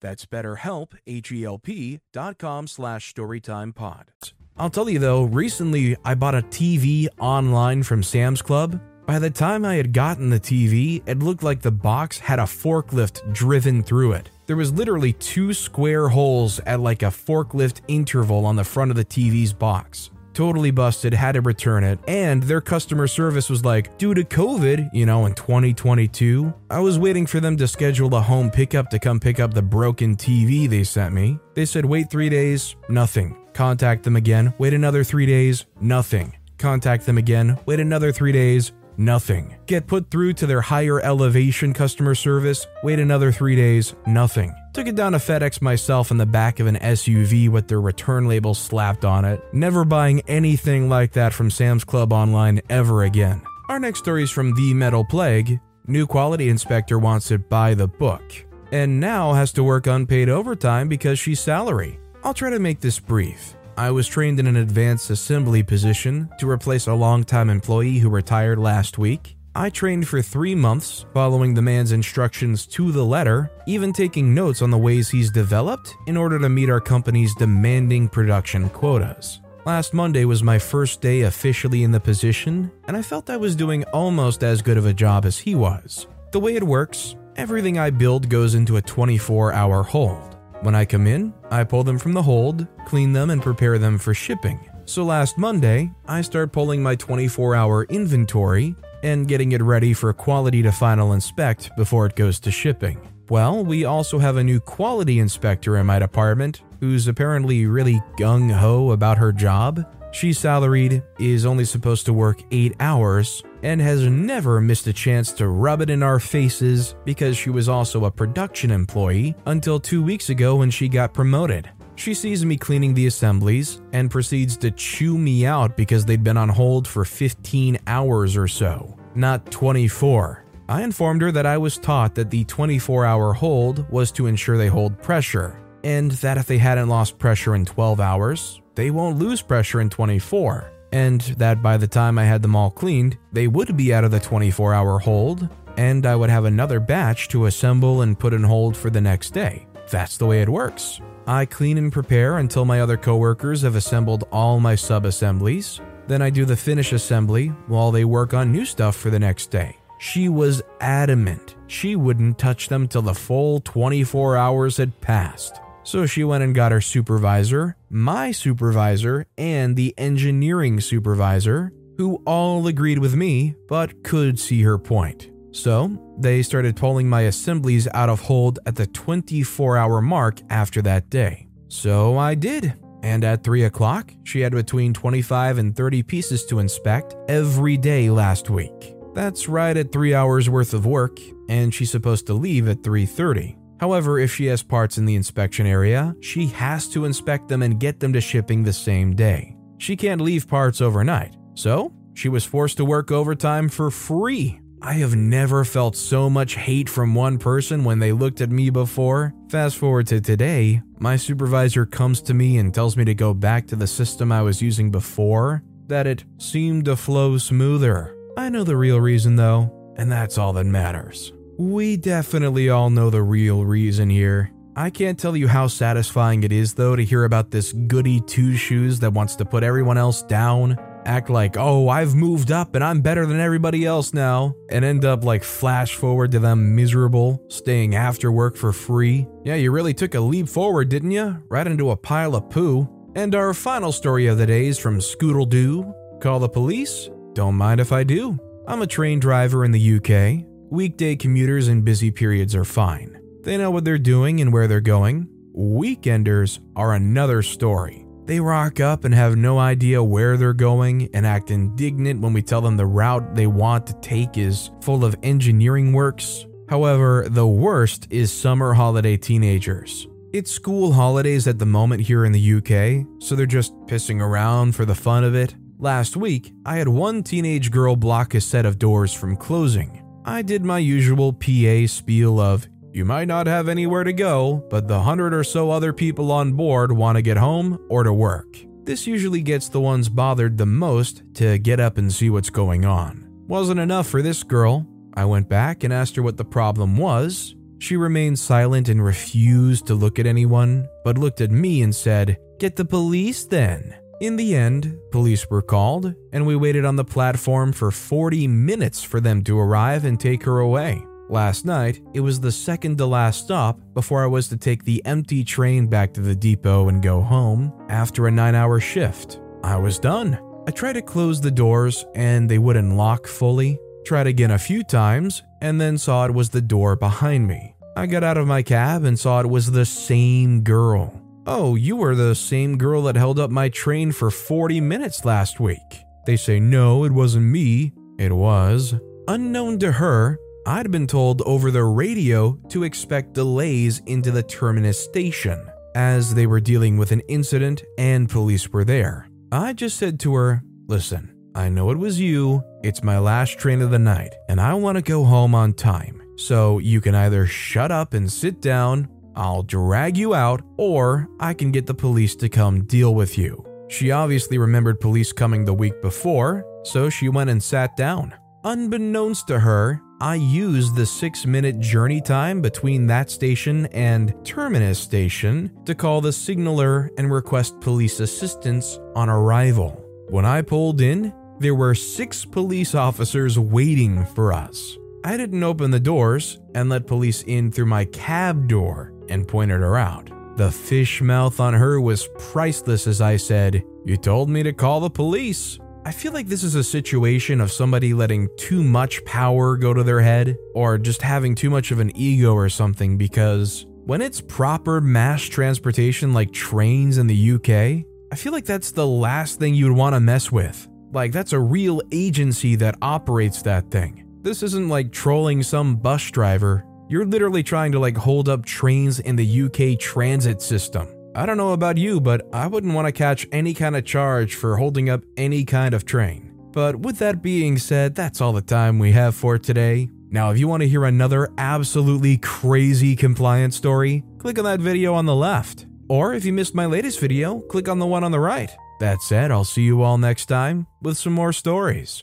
That's 0.00 0.26
betterhelp, 0.26 0.94
H-E-L-P 1.06 2.00
dot 2.12 2.38
com 2.38 2.66
slash 2.66 3.14
storytimepod. 3.14 4.32
I'll 4.56 4.70
tell 4.70 4.88
you 4.90 4.98
though, 4.98 5.24
recently 5.24 5.96
I 6.04 6.14
bought 6.14 6.34
a 6.34 6.42
TV 6.42 7.08
online 7.18 7.82
from 7.82 8.02
Sam's 8.02 8.42
Club. 8.42 8.80
By 9.06 9.18
the 9.18 9.30
time 9.30 9.64
I 9.64 9.74
had 9.74 9.92
gotten 9.92 10.30
the 10.30 10.38
TV, 10.38 11.02
it 11.06 11.18
looked 11.18 11.42
like 11.42 11.62
the 11.62 11.70
box 11.70 12.18
had 12.18 12.38
a 12.38 12.44
forklift 12.44 13.32
driven 13.32 13.82
through 13.82 14.12
it. 14.12 14.30
There 14.46 14.56
was 14.56 14.72
literally 14.72 15.14
two 15.14 15.52
square 15.52 16.08
holes 16.08 16.60
at 16.60 16.80
like 16.80 17.02
a 17.02 17.06
forklift 17.06 17.80
interval 17.88 18.46
on 18.46 18.56
the 18.56 18.64
front 18.64 18.90
of 18.90 18.96
the 18.96 19.04
TV's 19.04 19.52
box 19.52 20.10
totally 20.40 20.70
busted, 20.70 21.12
had 21.12 21.32
to 21.32 21.42
return 21.42 21.84
it, 21.84 21.98
and 22.08 22.42
their 22.44 22.62
customer 22.62 23.06
service 23.06 23.50
was 23.50 23.62
like, 23.62 23.98
due 23.98 24.14
to 24.14 24.24
COVID, 24.24 24.88
you 24.90 25.04
know, 25.04 25.26
in 25.26 25.34
2022, 25.34 26.50
I 26.70 26.80
was 26.80 26.98
waiting 26.98 27.26
for 27.26 27.40
them 27.40 27.58
to 27.58 27.68
schedule 27.68 28.14
a 28.14 28.22
home 28.22 28.50
pickup 28.50 28.88
to 28.88 28.98
come 28.98 29.20
pick 29.20 29.38
up 29.38 29.52
the 29.52 29.60
broken 29.60 30.16
TV 30.16 30.66
they 30.66 30.82
sent 30.82 31.14
me. 31.14 31.38
They 31.52 31.66
said, 31.66 31.84
wait 31.84 32.08
three 32.08 32.30
days, 32.30 32.74
nothing. 32.88 33.36
Contact 33.52 34.02
them 34.02 34.16
again, 34.16 34.54
wait 34.56 34.72
another 34.72 35.04
three 35.04 35.26
days, 35.26 35.66
nothing. 35.78 36.34
Contact 36.56 37.04
them 37.04 37.18
again, 37.18 37.58
wait 37.66 37.78
another 37.78 38.10
three 38.10 38.32
days, 38.32 38.72
nothing. 39.00 39.56
Get 39.66 39.86
put 39.86 40.10
through 40.10 40.34
to 40.34 40.46
their 40.46 40.60
higher 40.60 41.00
elevation 41.00 41.72
customer 41.72 42.14
service, 42.14 42.66
wait 42.84 42.98
another 42.98 43.32
three 43.32 43.56
days, 43.56 43.94
nothing. 44.06 44.54
Took 44.74 44.86
it 44.86 44.94
down 44.94 45.12
to 45.12 45.18
FedEx 45.18 45.60
myself 45.60 46.10
in 46.10 46.18
the 46.18 46.26
back 46.26 46.60
of 46.60 46.66
an 46.66 46.76
SUV 46.76 47.48
with 47.48 47.66
their 47.66 47.80
return 47.80 48.28
label 48.28 48.54
slapped 48.54 49.04
on 49.04 49.24
it. 49.24 49.42
Never 49.52 49.84
buying 49.84 50.20
anything 50.28 50.88
like 50.88 51.12
that 51.12 51.32
from 51.32 51.50
Sam's 51.50 51.82
Club 51.82 52.12
online 52.12 52.60
ever 52.68 53.02
again. 53.02 53.42
Our 53.68 53.80
next 53.80 54.00
story 54.00 54.22
is 54.22 54.30
from 54.30 54.54
The 54.54 54.74
Metal 54.74 55.04
Plague. 55.04 55.58
New 55.86 56.06
quality 56.06 56.48
inspector 56.48 56.98
wants 56.98 57.30
it 57.30 57.48
by 57.48 57.74
the 57.74 57.88
book, 57.88 58.22
and 58.70 59.00
now 59.00 59.32
has 59.32 59.52
to 59.54 59.64
work 59.64 59.86
unpaid 59.86 60.28
overtime 60.28 60.88
because 60.88 61.18
she's 61.18 61.40
salary. 61.40 61.98
I'll 62.22 62.34
try 62.34 62.50
to 62.50 62.58
make 62.58 62.80
this 62.80 62.98
brief. 62.98 63.56
I 63.80 63.90
was 63.90 64.06
trained 64.06 64.38
in 64.38 64.46
an 64.46 64.56
advanced 64.56 65.08
assembly 65.08 65.62
position 65.62 66.28
to 66.38 66.50
replace 66.50 66.86
a 66.86 66.92
longtime 66.92 67.48
employee 67.48 67.96
who 67.96 68.10
retired 68.10 68.58
last 68.58 68.98
week. 68.98 69.38
I 69.54 69.70
trained 69.70 70.06
for 70.06 70.20
three 70.20 70.54
months, 70.54 71.06
following 71.14 71.54
the 71.54 71.62
man's 71.62 71.92
instructions 71.92 72.66
to 72.66 72.92
the 72.92 73.06
letter, 73.06 73.50
even 73.66 73.94
taking 73.94 74.34
notes 74.34 74.60
on 74.60 74.70
the 74.70 74.76
ways 74.76 75.08
he's 75.08 75.30
developed 75.30 75.94
in 76.06 76.18
order 76.18 76.38
to 76.38 76.50
meet 76.50 76.68
our 76.68 76.78
company's 76.78 77.34
demanding 77.36 78.10
production 78.10 78.68
quotas. 78.68 79.40
Last 79.64 79.94
Monday 79.94 80.26
was 80.26 80.42
my 80.42 80.58
first 80.58 81.00
day 81.00 81.22
officially 81.22 81.82
in 81.82 81.90
the 81.90 82.00
position, 82.00 82.70
and 82.86 82.98
I 82.98 83.00
felt 83.00 83.30
I 83.30 83.38
was 83.38 83.56
doing 83.56 83.84
almost 83.94 84.44
as 84.44 84.60
good 84.60 84.76
of 84.76 84.84
a 84.84 84.92
job 84.92 85.24
as 85.24 85.38
he 85.38 85.54
was. 85.54 86.06
The 86.32 86.40
way 86.40 86.54
it 86.54 86.62
works, 86.62 87.16
everything 87.36 87.78
I 87.78 87.88
build 87.88 88.28
goes 88.28 88.54
into 88.54 88.76
a 88.76 88.82
24 88.82 89.54
hour 89.54 89.82
hold. 89.82 90.36
When 90.62 90.74
I 90.74 90.84
come 90.84 91.06
in, 91.06 91.32
I 91.50 91.64
pull 91.64 91.84
them 91.84 91.98
from 91.98 92.12
the 92.12 92.22
hold, 92.22 92.66
clean 92.84 93.14
them, 93.14 93.30
and 93.30 93.42
prepare 93.42 93.78
them 93.78 93.96
for 93.96 94.12
shipping. 94.12 94.60
So 94.84 95.04
last 95.04 95.38
Monday, 95.38 95.90
I 96.06 96.20
start 96.20 96.52
pulling 96.52 96.82
my 96.82 96.96
24 96.96 97.54
hour 97.54 97.84
inventory 97.84 98.74
and 99.02 99.26
getting 99.26 99.52
it 99.52 99.62
ready 99.62 99.94
for 99.94 100.12
quality 100.12 100.60
to 100.62 100.70
final 100.70 101.14
inspect 101.14 101.70
before 101.78 102.04
it 102.04 102.14
goes 102.14 102.38
to 102.40 102.50
shipping. 102.50 103.00
Well, 103.30 103.64
we 103.64 103.86
also 103.86 104.18
have 104.18 104.36
a 104.36 104.44
new 104.44 104.60
quality 104.60 105.18
inspector 105.18 105.78
in 105.78 105.86
my 105.86 105.98
department 105.98 106.60
who's 106.80 107.08
apparently 107.08 107.64
really 107.64 108.02
gung 108.18 108.50
ho 108.50 108.90
about 108.90 109.16
her 109.16 109.32
job. 109.32 109.86
She's 110.12 110.38
salaried, 110.38 111.02
is 111.18 111.46
only 111.46 111.64
supposed 111.64 112.04
to 112.06 112.12
work 112.12 112.42
8 112.50 112.74
hours, 112.80 113.42
and 113.62 113.80
has 113.80 114.06
never 114.06 114.60
missed 114.60 114.86
a 114.86 114.92
chance 114.92 115.32
to 115.32 115.48
rub 115.48 115.80
it 115.80 115.90
in 115.90 116.02
our 116.02 116.18
faces 116.18 116.94
because 117.04 117.36
she 117.36 117.50
was 117.50 117.68
also 117.68 118.04
a 118.04 118.10
production 118.10 118.70
employee 118.70 119.34
until 119.46 119.80
two 119.80 120.02
weeks 120.02 120.30
ago 120.30 120.56
when 120.56 120.70
she 120.70 120.88
got 120.88 121.14
promoted. 121.14 121.70
She 121.96 122.14
sees 122.14 122.46
me 122.46 122.56
cleaning 122.56 122.94
the 122.94 123.06
assemblies 123.06 123.82
and 123.92 124.10
proceeds 124.10 124.56
to 124.58 124.70
chew 124.70 125.18
me 125.18 125.44
out 125.44 125.76
because 125.76 126.06
they'd 126.06 126.24
been 126.24 126.38
on 126.38 126.48
hold 126.48 126.88
for 126.88 127.04
15 127.04 127.78
hours 127.86 128.36
or 128.36 128.48
so, 128.48 128.96
not 129.14 129.50
24. 129.50 130.46
I 130.70 130.82
informed 130.82 131.20
her 131.20 131.32
that 131.32 131.46
I 131.46 131.58
was 131.58 131.76
taught 131.78 132.14
that 132.14 132.30
the 132.30 132.44
24 132.44 133.04
hour 133.04 133.32
hold 133.32 133.90
was 133.90 134.12
to 134.12 134.28
ensure 134.28 134.56
they 134.56 134.68
hold 134.68 135.02
pressure, 135.02 135.60
and 135.82 136.12
that 136.12 136.38
if 136.38 136.46
they 136.46 136.58
hadn't 136.58 136.88
lost 136.88 137.18
pressure 137.18 137.54
in 137.54 137.64
12 137.64 138.00
hours, 138.00 138.62
they 138.76 138.90
won't 138.90 139.18
lose 139.18 139.42
pressure 139.42 139.80
in 139.80 139.90
24, 139.90 140.72
and 140.92 141.20
that 141.38 141.62
by 141.62 141.76
the 141.76 141.88
time 141.88 142.18
I 142.18 142.24
had 142.24 142.42
them 142.42 142.56
all 142.56 142.70
cleaned, 142.70 143.18
they 143.32 143.46
would 143.48 143.76
be 143.76 143.92
out 143.94 144.04
of 144.04 144.10
the 144.10 144.20
24 144.20 144.74
hour 144.74 144.98
hold, 144.98 145.48
and 145.76 146.06
I 146.06 146.16
would 146.16 146.30
have 146.30 146.44
another 146.44 146.80
batch 146.80 147.28
to 147.28 147.46
assemble 147.46 148.02
and 148.02 148.18
put 148.18 148.32
in 148.32 148.42
hold 148.42 148.76
for 148.76 148.90
the 148.90 149.00
next 149.00 149.30
day. 149.30 149.66
That's 149.90 150.16
the 150.16 150.26
way 150.26 150.42
it 150.42 150.48
works. 150.48 151.00
I 151.26 151.46
clean 151.46 151.78
and 151.78 151.92
prepare 151.92 152.38
until 152.38 152.64
my 152.64 152.80
other 152.80 152.96
coworkers 152.96 153.62
have 153.62 153.76
assembled 153.76 154.24
all 154.32 154.60
my 154.60 154.74
sub 154.74 155.04
assemblies. 155.04 155.80
Then 156.06 156.22
I 156.22 156.30
do 156.30 156.44
the 156.44 156.56
finish 156.56 156.92
assembly 156.92 157.48
while 157.66 157.90
they 157.90 158.04
work 158.04 158.34
on 158.34 158.50
new 158.50 158.64
stuff 158.64 158.96
for 158.96 159.10
the 159.10 159.18
next 159.18 159.50
day. 159.50 159.76
She 159.98 160.28
was 160.28 160.62
adamant 160.80 161.56
she 161.70 161.94
wouldn't 161.94 162.36
touch 162.36 162.68
them 162.68 162.88
till 162.88 163.02
the 163.02 163.14
full 163.14 163.60
24 163.60 164.36
hours 164.36 164.76
had 164.76 165.00
passed. 165.00 165.60
So 165.82 166.06
she 166.06 166.24
went 166.24 166.44
and 166.44 166.54
got 166.54 166.72
her 166.72 166.80
supervisor, 166.80 167.76
my 167.88 168.32
supervisor, 168.32 169.26
and 169.38 169.76
the 169.76 169.94
engineering 169.98 170.80
supervisor, 170.80 171.72
who 171.98 172.22
all 172.26 172.66
agreed 172.66 172.98
with 172.98 173.14
me 173.14 173.54
but 173.68 174.02
could 174.02 174.38
see 174.38 174.62
her 174.62 174.78
point. 174.78 175.30
So, 175.52 176.14
they 176.18 176.42
started 176.42 176.76
pulling 176.76 177.08
my 177.08 177.22
assemblies 177.22 177.88
out 177.92 178.08
of 178.08 178.20
hold 178.20 178.60
at 178.66 178.76
the 178.76 178.86
24 178.86 179.76
hour 179.76 180.00
mark 180.00 180.40
after 180.48 180.80
that 180.82 181.10
day. 181.10 181.48
So 181.68 182.18
I 182.18 182.34
did. 182.34 182.74
And 183.02 183.24
at 183.24 183.42
3 183.42 183.64
o'clock, 183.64 184.12
she 184.24 184.40
had 184.40 184.52
between 184.52 184.92
25 184.92 185.58
and 185.58 185.74
30 185.74 186.02
pieces 186.02 186.44
to 186.46 186.58
inspect 186.58 187.16
every 187.28 187.76
day 187.76 188.10
last 188.10 188.50
week. 188.50 188.94
That's 189.14 189.48
right 189.48 189.76
at 189.76 189.90
3 189.90 190.14
hours 190.14 190.48
worth 190.50 190.74
of 190.74 190.86
work, 190.86 191.18
and 191.48 191.74
she's 191.74 191.90
supposed 191.90 192.26
to 192.26 192.34
leave 192.34 192.68
at 192.68 192.82
3:30. 192.82 193.56
However, 193.80 194.18
if 194.18 194.34
she 194.34 194.46
has 194.46 194.62
parts 194.62 194.98
in 194.98 195.06
the 195.06 195.16
inspection 195.16 195.66
area, 195.66 196.14
she 196.20 196.46
has 196.48 196.86
to 196.90 197.06
inspect 197.06 197.48
them 197.48 197.62
and 197.62 197.80
get 197.80 197.98
them 197.98 198.12
to 198.12 198.20
shipping 198.20 198.62
the 198.62 198.72
same 198.72 199.16
day. 199.16 199.56
She 199.78 199.96
can't 199.96 200.20
leave 200.20 200.46
parts 200.46 200.80
overnight. 200.80 201.34
So, 201.54 201.92
she 202.14 202.28
was 202.28 202.44
forced 202.44 202.76
to 202.76 202.84
work 202.84 203.10
overtime 203.10 203.68
for 203.68 203.90
free 203.90 204.60
I 204.82 204.94
have 204.94 205.14
never 205.14 205.64
felt 205.64 205.94
so 205.94 206.30
much 206.30 206.54
hate 206.54 206.88
from 206.88 207.14
one 207.14 207.36
person 207.36 207.84
when 207.84 207.98
they 207.98 208.12
looked 208.12 208.40
at 208.40 208.50
me 208.50 208.70
before. 208.70 209.34
Fast 209.50 209.76
forward 209.76 210.06
to 210.06 210.22
today, 210.22 210.80
my 210.98 211.16
supervisor 211.16 211.84
comes 211.84 212.22
to 212.22 212.34
me 212.34 212.56
and 212.56 212.72
tells 212.72 212.96
me 212.96 213.04
to 213.04 213.14
go 213.14 213.34
back 213.34 213.66
to 213.68 213.76
the 213.76 213.86
system 213.86 214.32
I 214.32 214.40
was 214.40 214.62
using 214.62 214.90
before, 214.90 215.62
that 215.88 216.06
it 216.06 216.24
seemed 216.38 216.86
to 216.86 216.96
flow 216.96 217.36
smoother. 217.36 218.16
I 218.38 218.48
know 218.48 218.64
the 218.64 218.76
real 218.76 219.02
reason 219.02 219.36
though, 219.36 219.94
and 219.98 220.10
that's 220.10 220.38
all 220.38 220.54
that 220.54 220.64
matters. 220.64 221.30
We 221.60 221.98
definitely 221.98 222.70
all 222.70 222.88
know 222.88 223.10
the 223.10 223.22
real 223.22 223.66
reason 223.66 224.08
here. 224.08 224.50
I 224.74 224.88
can't 224.88 225.18
tell 225.18 225.36
you 225.36 225.46
how 225.46 225.66
satisfying 225.66 226.42
it 226.42 226.52
is 226.52 226.72
though 226.72 226.96
to 226.96 227.04
hear 227.04 227.24
about 227.24 227.50
this 227.50 227.74
goody 227.74 228.22
two 228.22 228.56
shoes 228.56 228.98
that 229.00 229.12
wants 229.12 229.36
to 229.36 229.44
put 229.44 229.62
everyone 229.62 229.98
else 229.98 230.22
down 230.22 230.78
act 231.04 231.28
like, 231.28 231.58
oh, 231.58 231.90
I've 231.90 232.14
moved 232.14 232.50
up 232.50 232.74
and 232.74 232.82
I'm 232.82 233.02
better 233.02 233.26
than 233.26 233.40
everybody 233.40 233.84
else 233.84 234.14
now, 234.14 234.54
and 234.70 234.86
end 234.86 235.04
up 235.04 235.22
like 235.22 235.44
flash 235.44 235.96
forward 235.96 236.32
to 236.32 236.38
them 236.38 236.74
miserable, 236.74 237.44
staying 237.48 237.94
after 237.94 238.32
work 238.32 238.56
for 238.56 238.72
free. 238.72 239.26
Yeah, 239.44 239.56
you 239.56 239.70
really 239.70 239.92
took 239.92 240.14
a 240.14 240.20
leap 240.20 240.48
forward, 240.48 240.88
didn't 240.88 241.10
you? 241.10 241.42
Right 241.50 241.66
into 241.66 241.90
a 241.90 241.96
pile 241.96 242.36
of 242.36 242.48
poo. 242.48 242.88
And 243.14 243.34
our 243.34 243.52
final 243.52 243.92
story 243.92 244.28
of 244.28 244.38
the 244.38 244.46
day 244.46 244.66
is 244.66 244.78
from 244.78 244.98
Scoodle 244.98 245.48
Doo. 245.48 245.92
Call 246.22 246.38
the 246.38 246.48
police? 246.48 247.10
Don't 247.34 247.54
mind 247.54 247.82
if 247.82 247.92
I 247.92 248.02
do. 248.02 248.38
I'm 248.66 248.80
a 248.80 248.86
train 248.86 249.20
driver 249.20 249.66
in 249.66 249.72
the 249.72 249.96
UK. 249.96 250.49
Weekday 250.70 251.16
commuters 251.16 251.66
in 251.66 251.82
busy 251.82 252.12
periods 252.12 252.54
are 252.54 252.64
fine. 252.64 253.20
They 253.42 253.56
know 253.56 253.72
what 253.72 253.84
they're 253.84 253.98
doing 253.98 254.40
and 254.40 254.52
where 254.52 254.68
they're 254.68 254.80
going. 254.80 255.28
Weekenders 255.52 256.60
are 256.76 256.94
another 256.94 257.42
story. 257.42 258.06
They 258.26 258.38
rock 258.38 258.78
up 258.78 259.04
and 259.04 259.12
have 259.12 259.34
no 259.34 259.58
idea 259.58 260.00
where 260.00 260.36
they're 260.36 260.52
going 260.52 261.08
and 261.12 261.26
act 261.26 261.50
indignant 261.50 262.20
when 262.20 262.32
we 262.32 262.40
tell 262.40 262.60
them 262.60 262.76
the 262.76 262.86
route 262.86 263.34
they 263.34 263.48
want 263.48 263.84
to 263.88 264.00
take 264.00 264.38
is 264.38 264.70
full 264.80 265.04
of 265.04 265.16
engineering 265.24 265.92
works. 265.92 266.46
However, 266.68 267.26
the 267.28 267.48
worst 267.48 268.06
is 268.08 268.30
summer 268.30 268.72
holiday 268.72 269.16
teenagers. 269.16 270.06
It's 270.32 270.52
school 270.52 270.92
holidays 270.92 271.48
at 271.48 271.58
the 271.58 271.66
moment 271.66 272.02
here 272.02 272.24
in 272.24 272.30
the 272.30 272.54
UK, 272.54 273.08
so 273.20 273.34
they're 273.34 273.44
just 273.44 273.74
pissing 273.86 274.20
around 274.20 274.76
for 274.76 274.84
the 274.84 274.94
fun 274.94 275.24
of 275.24 275.34
it. 275.34 275.52
Last 275.80 276.16
week, 276.16 276.52
I 276.64 276.76
had 276.76 276.86
one 276.86 277.24
teenage 277.24 277.72
girl 277.72 277.96
block 277.96 278.34
a 278.34 278.40
set 278.40 278.66
of 278.66 278.78
doors 278.78 279.12
from 279.12 279.36
closing. 279.36 279.99
I 280.24 280.42
did 280.42 280.64
my 280.64 280.78
usual 280.78 281.32
PA 281.32 281.86
spiel 281.86 282.38
of, 282.40 282.68
you 282.92 283.04
might 283.04 283.28
not 283.28 283.46
have 283.46 283.68
anywhere 283.68 284.04
to 284.04 284.12
go, 284.12 284.64
but 284.68 284.88
the 284.88 285.00
hundred 285.00 285.32
or 285.32 285.44
so 285.44 285.70
other 285.70 285.92
people 285.92 286.32
on 286.32 286.52
board 286.52 286.92
want 286.92 287.16
to 287.16 287.22
get 287.22 287.36
home 287.36 287.78
or 287.88 288.02
to 288.02 288.12
work. 288.12 288.58
This 288.84 289.06
usually 289.06 289.42
gets 289.42 289.68
the 289.68 289.80
ones 289.80 290.08
bothered 290.08 290.58
the 290.58 290.66
most 290.66 291.22
to 291.34 291.58
get 291.58 291.80
up 291.80 291.98
and 291.98 292.12
see 292.12 292.30
what's 292.30 292.50
going 292.50 292.84
on. 292.84 293.26
Wasn't 293.46 293.80
enough 293.80 294.08
for 294.08 294.22
this 294.22 294.42
girl. 294.42 294.86
I 295.14 295.24
went 295.24 295.48
back 295.48 295.84
and 295.84 295.92
asked 295.92 296.16
her 296.16 296.22
what 296.22 296.36
the 296.36 296.44
problem 296.44 296.96
was, 296.96 297.54
she 297.80 297.96
remained 297.96 298.38
silent 298.38 298.90
and 298.90 299.02
refused 299.02 299.86
to 299.86 299.94
look 299.94 300.18
at 300.18 300.26
anyone, 300.26 300.86
but 301.02 301.16
looked 301.16 301.40
at 301.40 301.50
me 301.50 301.80
and 301.80 301.94
said, 301.94 302.36
Get 302.58 302.76
the 302.76 302.84
police 302.84 303.46
then. 303.46 303.96
In 304.20 304.36
the 304.36 304.54
end, 304.54 304.98
police 305.10 305.48
were 305.48 305.62
called, 305.62 306.14
and 306.30 306.46
we 306.46 306.54
waited 306.54 306.84
on 306.84 306.96
the 306.96 307.04
platform 307.04 307.72
for 307.72 307.90
40 307.90 308.46
minutes 308.48 309.02
for 309.02 309.18
them 309.18 309.42
to 309.44 309.58
arrive 309.58 310.04
and 310.04 310.20
take 310.20 310.42
her 310.42 310.58
away. 310.58 311.02
Last 311.30 311.64
night, 311.64 312.02
it 312.12 312.20
was 312.20 312.38
the 312.38 312.52
second 312.52 312.98
to 312.98 313.06
last 313.06 313.44
stop 313.44 313.80
before 313.94 314.22
I 314.22 314.26
was 314.26 314.48
to 314.48 314.58
take 314.58 314.84
the 314.84 315.02
empty 315.06 315.42
train 315.42 315.86
back 315.86 316.12
to 316.14 316.20
the 316.20 316.34
depot 316.34 316.88
and 316.88 317.02
go 317.02 317.22
home 317.22 317.72
after 317.88 318.26
a 318.26 318.30
nine 318.30 318.54
hour 318.54 318.78
shift. 318.78 319.40
I 319.64 319.78
was 319.78 319.98
done. 319.98 320.38
I 320.68 320.70
tried 320.70 320.94
to 320.94 321.02
close 321.02 321.40
the 321.40 321.50
doors 321.50 322.04
and 322.14 322.46
they 322.46 322.58
wouldn't 322.58 322.96
lock 322.96 323.26
fully. 323.26 323.78
Tried 324.04 324.26
again 324.26 324.50
a 324.50 324.58
few 324.58 324.82
times 324.82 325.42
and 325.62 325.80
then 325.80 325.96
saw 325.96 326.26
it 326.26 326.34
was 326.34 326.50
the 326.50 326.60
door 326.60 326.94
behind 326.94 327.48
me. 327.48 327.74
I 327.96 328.04
got 328.04 328.22
out 328.24 328.36
of 328.36 328.46
my 328.46 328.62
cab 328.62 329.04
and 329.04 329.18
saw 329.18 329.40
it 329.40 329.48
was 329.48 329.70
the 329.70 329.86
same 329.86 330.60
girl. 330.60 331.19
Oh, 331.46 331.74
you 331.74 331.96
were 331.96 332.14
the 332.14 332.34
same 332.34 332.76
girl 332.76 333.02
that 333.02 333.16
held 333.16 333.38
up 333.38 333.50
my 333.50 333.70
train 333.70 334.12
for 334.12 334.30
40 334.30 334.80
minutes 334.80 335.24
last 335.24 335.58
week. 335.58 335.78
They 336.26 336.36
say, 336.36 336.60
no, 336.60 337.04
it 337.04 337.12
wasn't 337.12 337.46
me. 337.46 337.92
It 338.18 338.32
was. 338.32 338.94
Unknown 339.26 339.78
to 339.78 339.92
her, 339.92 340.38
I'd 340.66 340.90
been 340.90 341.06
told 341.06 341.40
over 341.42 341.70
the 341.70 341.84
radio 341.84 342.58
to 342.68 342.84
expect 342.84 343.32
delays 343.32 344.00
into 344.06 344.30
the 344.30 344.42
terminus 344.42 345.02
station, 345.02 345.66
as 345.94 346.34
they 346.34 346.46
were 346.46 346.60
dealing 346.60 346.98
with 346.98 347.10
an 347.10 347.20
incident 347.20 347.82
and 347.96 348.28
police 348.28 348.68
were 348.68 348.84
there. 348.84 349.26
I 349.50 349.72
just 349.72 349.96
said 349.96 350.20
to 350.20 350.34
her, 350.34 350.62
listen, 350.88 351.34
I 351.54 351.70
know 351.70 351.90
it 351.90 351.98
was 351.98 352.20
you, 352.20 352.62
it's 352.82 353.02
my 353.02 353.18
last 353.18 353.58
train 353.58 353.80
of 353.80 353.90
the 353.90 353.98
night, 353.98 354.34
and 354.48 354.60
I 354.60 354.74
want 354.74 354.96
to 354.96 355.02
go 355.02 355.24
home 355.24 355.54
on 355.54 355.72
time. 355.72 356.22
So 356.36 356.78
you 356.78 357.00
can 357.00 357.14
either 357.14 357.46
shut 357.46 357.90
up 357.90 358.14
and 358.14 358.30
sit 358.30 358.60
down, 358.60 359.08
I'll 359.36 359.62
drag 359.62 360.16
you 360.16 360.34
out, 360.34 360.62
or 360.76 361.28
I 361.38 361.54
can 361.54 361.70
get 361.70 361.86
the 361.86 361.94
police 361.94 362.36
to 362.36 362.48
come 362.48 362.84
deal 362.84 363.14
with 363.14 363.38
you. 363.38 363.64
She 363.88 364.10
obviously 364.10 364.58
remembered 364.58 365.00
police 365.00 365.32
coming 365.32 365.64
the 365.64 365.74
week 365.74 366.00
before, 366.00 366.64
so 366.84 367.10
she 367.10 367.28
went 367.28 367.50
and 367.50 367.62
sat 367.62 367.96
down. 367.96 368.34
Unbeknownst 368.64 369.48
to 369.48 369.58
her, 369.58 370.00
I 370.20 370.34
used 370.34 370.94
the 370.94 371.06
six 371.06 371.46
minute 371.46 371.80
journey 371.80 372.20
time 372.20 372.60
between 372.60 373.06
that 373.06 373.30
station 373.30 373.86
and 373.86 374.34
Terminus 374.44 374.98
Station 374.98 375.72
to 375.86 375.94
call 375.94 376.20
the 376.20 376.32
signaler 376.32 377.10
and 377.16 377.32
request 377.32 377.80
police 377.80 378.20
assistance 378.20 379.00
on 379.16 379.30
arrival. 379.30 380.04
When 380.28 380.44
I 380.44 380.60
pulled 380.60 381.00
in, 381.00 381.32
there 381.58 381.74
were 381.74 381.94
six 381.94 382.44
police 382.44 382.94
officers 382.94 383.58
waiting 383.58 384.24
for 384.26 384.52
us. 384.52 384.98
I 385.24 385.36
didn't 385.36 385.62
open 385.62 385.90
the 385.90 386.00
doors 386.00 386.58
and 386.74 386.88
let 386.88 387.06
police 387.06 387.42
in 387.42 387.72
through 387.72 387.86
my 387.86 388.04
cab 388.06 388.68
door 388.68 389.12
and 389.30 389.46
pointed 389.46 389.80
her 389.80 389.96
out. 389.96 390.30
The 390.56 390.70
fish 390.70 391.22
mouth 391.22 391.60
on 391.60 391.72
her 391.74 392.00
was 392.00 392.28
priceless 392.38 393.06
as 393.06 393.20
I 393.20 393.36
said, 393.36 393.82
You 394.04 394.16
told 394.16 394.50
me 394.50 394.62
to 394.62 394.72
call 394.72 395.00
the 395.00 395.10
police. 395.10 395.78
I 396.04 396.12
feel 396.12 396.32
like 396.32 396.48
this 396.48 396.64
is 396.64 396.74
a 396.74 396.84
situation 396.84 397.60
of 397.60 397.70
somebody 397.70 398.14
letting 398.14 398.48
too 398.56 398.82
much 398.82 399.24
power 399.24 399.76
go 399.76 399.92
to 399.92 400.02
their 400.02 400.20
head 400.20 400.56
or 400.74 400.98
just 400.98 401.22
having 401.22 401.54
too 401.54 401.70
much 401.70 401.90
of 401.90 402.00
an 402.00 402.14
ego 402.16 402.54
or 402.54 402.68
something 402.68 403.16
because 403.16 403.86
when 404.06 404.22
it's 404.22 404.40
proper 404.40 405.00
mass 405.00 405.42
transportation 405.42 406.32
like 406.32 406.52
trains 406.52 407.18
in 407.18 407.26
the 407.26 407.52
UK, 407.52 408.04
I 408.32 408.36
feel 408.36 408.52
like 408.52 408.64
that's 408.64 408.92
the 408.92 409.06
last 409.06 409.58
thing 409.58 409.74
you'd 409.74 409.96
want 409.96 410.14
to 410.14 410.20
mess 410.20 410.50
with. 410.50 410.88
Like, 411.12 411.32
that's 411.32 411.52
a 411.52 411.58
real 411.58 412.00
agency 412.12 412.76
that 412.76 412.96
operates 413.02 413.62
that 413.62 413.90
thing. 413.90 414.24
This 414.42 414.62
isn't 414.62 414.88
like 414.88 415.12
trolling 415.12 415.62
some 415.62 415.96
bus 415.96 416.30
driver. 416.30 416.84
You're 417.10 417.26
literally 417.26 417.64
trying 417.64 417.90
to 417.90 417.98
like 417.98 418.16
hold 418.16 418.48
up 418.48 418.64
trains 418.64 419.18
in 419.18 419.34
the 419.34 419.62
UK 419.62 419.98
transit 419.98 420.62
system. 420.62 421.08
I 421.34 421.44
don't 421.44 421.56
know 421.56 421.72
about 421.72 421.98
you, 421.98 422.20
but 422.20 422.48
I 422.52 422.68
wouldn't 422.68 422.94
want 422.94 423.08
to 423.08 423.12
catch 423.12 423.48
any 423.50 423.74
kind 423.74 423.96
of 423.96 424.04
charge 424.04 424.54
for 424.54 424.76
holding 424.76 425.10
up 425.10 425.24
any 425.36 425.64
kind 425.64 425.92
of 425.92 426.04
train. 426.04 426.54
But 426.70 426.94
with 426.94 427.18
that 427.18 427.42
being 427.42 427.78
said, 427.78 428.14
that's 428.14 428.40
all 428.40 428.52
the 428.52 428.62
time 428.62 429.00
we 429.00 429.10
have 429.10 429.34
for 429.34 429.58
today. 429.58 430.08
Now, 430.28 430.52
if 430.52 430.58
you 430.60 430.68
want 430.68 430.82
to 430.84 430.88
hear 430.88 431.04
another 431.04 431.52
absolutely 431.58 432.36
crazy 432.38 433.16
compliance 433.16 433.74
story, 433.74 434.22
click 434.38 434.60
on 434.60 434.64
that 434.64 434.78
video 434.78 435.12
on 435.12 435.26
the 435.26 435.34
left. 435.34 435.86
Or 436.08 436.32
if 436.34 436.44
you 436.44 436.52
missed 436.52 436.76
my 436.76 436.86
latest 436.86 437.18
video, 437.18 437.58
click 437.58 437.88
on 437.88 437.98
the 437.98 438.06
one 438.06 438.22
on 438.22 438.30
the 438.30 438.38
right. 438.38 438.70
That 439.00 439.20
said, 439.20 439.50
I'll 439.50 439.64
see 439.64 439.82
you 439.82 440.02
all 440.02 440.16
next 440.16 440.46
time 440.46 440.86
with 441.02 441.18
some 441.18 441.32
more 441.32 441.52
stories. 441.52 442.22